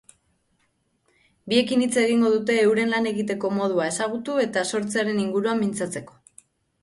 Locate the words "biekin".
1.51-1.83